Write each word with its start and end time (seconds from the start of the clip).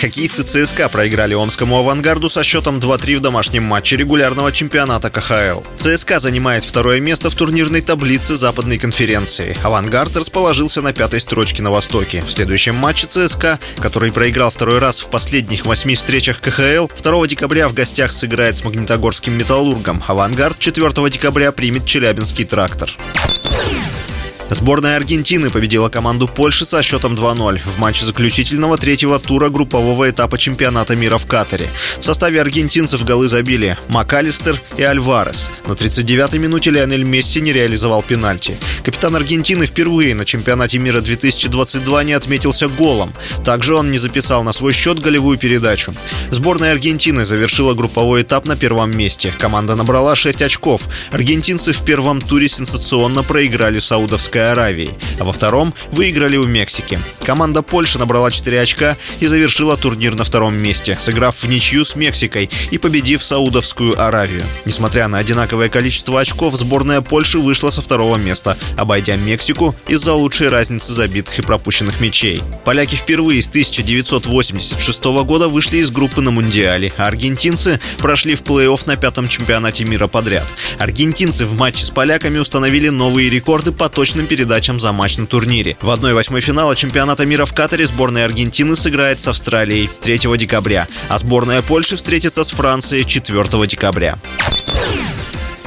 Хоккеисты 0.00 0.42
ЦСКА 0.42 0.88
проиграли 0.88 1.34
омскому 1.34 1.78
«Авангарду» 1.78 2.28
со 2.28 2.42
счетом 2.42 2.78
2-3 2.78 3.18
в 3.18 3.20
домашнем 3.20 3.62
матче 3.62 3.96
регулярного 3.96 4.52
чемпионата 4.52 5.08
КХЛ. 5.08 5.62
ЦСКА 5.76 6.18
занимает 6.18 6.64
второе 6.64 7.00
место 7.00 7.30
в 7.30 7.34
турнирной 7.34 7.80
таблице 7.80 8.36
западной 8.36 8.78
конференции. 8.78 9.56
«Авангард» 9.62 10.16
расположился 10.16 10.82
на 10.82 10.92
пятой 10.92 11.20
строчке 11.20 11.62
на 11.62 11.70
Востоке. 11.70 12.22
В 12.26 12.30
следующем 12.30 12.74
матче 12.74 13.06
ЦСКА, 13.06 13.60
который 13.78 14.12
проиграл 14.12 14.50
второй 14.50 14.78
раз 14.78 15.00
в 15.00 15.08
последних 15.08 15.64
восьми 15.64 15.94
встречах 15.94 16.40
КХЛ, 16.40 16.88
2 17.02 17.26
декабря 17.26 17.68
в 17.68 17.74
гостях 17.74 18.12
сыграет 18.12 18.56
с 18.56 18.64
магнитогорским 18.64 19.32
«Металлургом». 19.32 20.02
«Авангард» 20.06 20.58
4 20.58 21.10
декабря 21.10 21.52
примет 21.52 21.86
Челябинский 21.86 22.44
«Трактор». 22.44 22.90
Сборная 24.54 24.96
Аргентины 24.96 25.50
победила 25.50 25.88
команду 25.88 26.28
Польши 26.28 26.64
со 26.64 26.80
счетом 26.80 27.16
2-0 27.16 27.58
в 27.64 27.78
матче 27.80 28.04
заключительного 28.04 28.78
третьего 28.78 29.18
тура 29.18 29.48
группового 29.48 30.08
этапа 30.08 30.38
чемпионата 30.38 30.94
мира 30.94 31.18
в 31.18 31.26
Катаре. 31.26 31.68
В 31.98 32.04
составе 32.04 32.40
аргентинцев 32.40 33.04
голы 33.04 33.26
забили 33.26 33.76
МакАлистер 33.88 34.56
и 34.76 34.84
Альварес. 34.84 35.50
На 35.66 35.72
39-й 35.72 36.38
минуте 36.38 36.70
Лионель 36.70 37.02
Месси 37.02 37.40
не 37.40 37.52
реализовал 37.52 38.02
пенальти. 38.02 38.56
Капитан 38.84 39.16
Аргентины 39.16 39.66
впервые 39.66 40.14
на 40.14 40.24
чемпионате 40.24 40.78
мира 40.78 41.00
2022 41.00 42.04
не 42.04 42.12
отметился 42.12 42.68
голом. 42.68 43.12
Также 43.44 43.74
он 43.74 43.90
не 43.90 43.98
записал 43.98 44.44
на 44.44 44.52
свой 44.52 44.72
счет 44.72 45.00
голевую 45.00 45.36
передачу. 45.36 45.92
Сборная 46.30 46.70
Аргентины 46.70 47.24
завершила 47.24 47.74
групповой 47.74 48.22
этап 48.22 48.46
на 48.46 48.54
первом 48.54 48.96
месте. 48.96 49.32
Команда 49.36 49.74
набрала 49.74 50.14
6 50.14 50.42
очков. 50.42 50.82
Аргентинцы 51.10 51.72
в 51.72 51.84
первом 51.84 52.20
туре 52.20 52.46
сенсационно 52.46 53.24
проиграли 53.24 53.80
Саудовской 53.80 54.43
Аравии, 54.52 54.90
а 55.18 55.24
во 55.24 55.32
втором 55.32 55.74
выиграли 55.92 56.36
у 56.36 56.44
Мексики. 56.44 56.98
Команда 57.24 57.62
Польши 57.62 57.98
набрала 57.98 58.30
4 58.30 58.60
очка 58.60 58.96
и 59.20 59.26
завершила 59.26 59.76
турнир 59.76 60.14
на 60.14 60.24
втором 60.24 60.56
месте, 60.56 60.96
сыграв 61.00 61.42
в 61.42 61.48
ничью 61.48 61.84
с 61.84 61.96
Мексикой 61.96 62.50
и 62.70 62.78
победив 62.78 63.24
Саудовскую 63.24 64.00
Аравию. 64.00 64.42
Несмотря 64.64 65.08
на 65.08 65.18
одинаковое 65.18 65.68
количество 65.68 66.20
очков, 66.20 66.56
сборная 66.56 67.00
Польши 67.00 67.38
вышла 67.38 67.70
со 67.70 67.80
второго 67.80 68.16
места, 68.16 68.56
обойдя 68.76 69.16
Мексику 69.16 69.74
из-за 69.88 70.12
лучшей 70.12 70.48
разницы 70.48 70.92
забитых 70.92 71.38
и 71.38 71.42
пропущенных 71.42 72.00
мячей. 72.00 72.42
Поляки 72.64 72.94
впервые 72.94 73.42
с 73.42 73.48
1986 73.48 75.04
года 75.04 75.48
вышли 75.48 75.78
из 75.78 75.90
группы 75.90 76.20
на 76.20 76.30
Мундиале, 76.30 76.92
а 76.96 77.06
аргентинцы 77.06 77.80
прошли 77.98 78.34
в 78.34 78.42
плей-офф 78.42 78.82
на 78.86 78.96
пятом 78.96 79.28
чемпионате 79.28 79.84
мира 79.84 80.06
подряд. 80.06 80.44
Аргентинцы 80.78 81.46
в 81.46 81.54
матче 81.54 81.84
с 81.84 81.90
поляками 81.90 82.38
установили 82.38 82.88
новые 82.88 83.30
рекорды 83.30 83.72
по 83.72 83.88
точным 83.88 84.23
точным 84.24 84.26
передачам 84.26 84.80
за 84.80 84.92
матч 84.92 85.18
на 85.18 85.26
турнире. 85.26 85.76
В 85.80 85.90
1-8 85.90 86.40
финала 86.40 86.76
чемпионата 86.76 87.26
мира 87.26 87.44
в 87.44 87.52
Катаре 87.52 87.86
сборная 87.86 88.24
Аргентины 88.24 88.76
сыграет 88.76 89.20
с 89.20 89.28
Австралией 89.28 89.88
3 90.02 90.18
декабря, 90.38 90.86
а 91.08 91.18
сборная 91.18 91.62
Польши 91.62 91.96
встретится 91.96 92.44
с 92.44 92.50
Францией 92.50 93.04
4 93.04 93.66
декабря. 93.66 94.18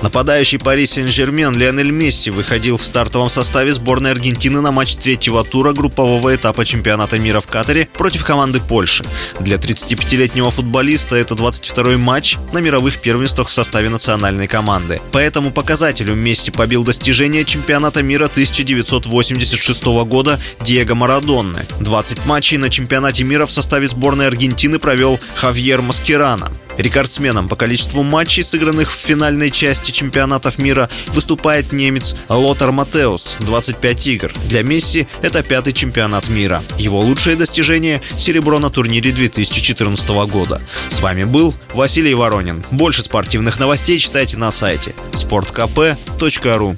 Нападающий 0.08 0.58
Пари 0.58 0.88
Сен-Жермен 0.88 1.53
Лионель 1.53 1.91
Месси 1.91 2.31
выходил 2.31 2.77
в 2.77 2.86
стартовом 2.86 3.30
составе 3.30 3.73
сборной 3.73 4.11
Аргентины 4.11 4.61
на 4.61 4.72
матч 4.72 4.95
третьего 4.95 5.44
тура 5.44 5.73
группового 5.73 6.33
этапа 6.33 6.63
чемпионата 6.63 7.19
мира 7.19 7.41
в 7.41 7.47
Катаре 7.47 7.89
против 7.94 8.23
команды 8.23 8.61
Польши. 8.61 9.03
Для 9.41 9.58
35-летнего 9.58 10.50
футболиста 10.50 11.17
это 11.17 11.35
22-й 11.35 11.97
матч 11.97 12.38
на 12.53 12.59
мировых 12.59 13.02
первенствах 13.02 13.50
в 13.50 13.52
составе 13.52 13.89
национальной 13.89 14.47
команды. 14.47 15.02
По 15.11 15.17
этому 15.17 15.52
показателю 15.52 16.16
Месси 16.16 16.52
побил 16.52 16.85
достижение 16.85 17.44
чемпионата 17.44 18.02
мира 18.02 18.28
1986 18.28 19.84
года 20.06 20.39
Диего 20.62 20.95
Марадонны. 20.95 21.66
20 21.81 22.25
матчей 22.25 22.56
на 22.56 22.69
чемпионате 22.69 23.25
мира 23.25 23.45
в 23.45 23.51
составе 23.51 23.89
сборной 23.89 24.28
Аргентины 24.28 24.79
провел 24.79 25.19
Хавьер 25.35 25.81
Маскерана. 25.81 26.50
Рекордсменом 26.77 27.49
по 27.49 27.55
количеству 27.55 28.03
матчей, 28.03 28.43
сыгранных 28.43 28.91
в 28.91 28.95
финальной 28.95 29.51
части 29.51 29.91
чемпионатов 29.91 30.57
мира, 30.57 30.89
выступает 31.07 31.71
немец 31.71 32.15
Лотар 32.29 32.71
Матеус– 32.71 33.35
25 33.39 34.07
игр. 34.07 34.33
Для 34.45 34.63
Месси 34.63 35.07
это 35.21 35.43
пятый 35.43 35.73
чемпионат 35.73 36.29
мира. 36.29 36.61
Его 36.77 36.99
лучшее 36.99 37.35
достижение– 37.35 38.01
серебро 38.17 38.59
на 38.59 38.69
турнире 38.69 39.11
2014 39.11 40.09
года. 40.29 40.61
С 40.89 40.99
вами 41.01 41.23
был 41.23 41.53
Василий 41.73 42.13
Воронин. 42.13 42.63
Больше 42.71 43.01
спортивных 43.03 43.59
новостей 43.59 43.99
читайте 43.99 44.38
на 44.38 44.51
сайте 44.51 44.94
sportkp.ru 45.13 46.77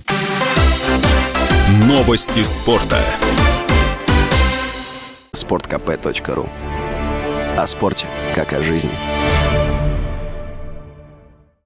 Новости 1.86 2.44
спорта. 2.44 3.00
sportkp.ru 5.36 6.50
О 7.58 7.68
спорте, 7.68 8.08
как 8.34 8.54
о 8.54 8.64
жизни. 8.64 8.92